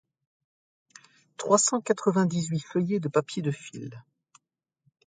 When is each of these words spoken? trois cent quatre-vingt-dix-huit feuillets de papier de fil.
trois 1.37 1.59
cent 1.59 1.79
quatre-vingt-dix-huit 1.79 2.61
feuillets 2.61 2.99
de 2.99 3.07
papier 3.07 3.43
de 3.43 3.51
fil. 3.51 4.03